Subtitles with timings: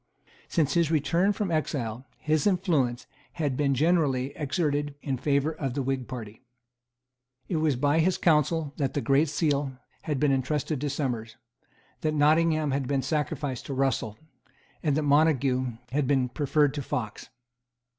[0.47, 5.83] Since his return from exile, his influence had been generally exerted in favour of the
[5.83, 6.41] Whig party.
[7.47, 11.37] It was by his counsel that the Great Seal had been entrusted to Somers,
[11.99, 14.17] that Nottingham had been sacrificed to Russell,
[14.81, 17.29] and that Montague had been preferred to Fox.